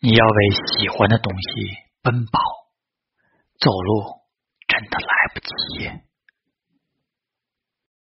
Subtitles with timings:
[0.00, 1.48] 你要为喜欢的东西
[2.02, 2.40] 奔跑
[3.58, 4.20] 走路
[4.68, 5.97] 真的来不及。